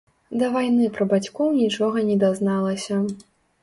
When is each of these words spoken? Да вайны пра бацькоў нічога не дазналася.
Да 0.43 0.47
вайны 0.55 0.87
пра 0.95 1.07
бацькоў 1.13 1.53
нічога 1.61 2.07
не 2.11 2.19
дазналася. 2.27 2.95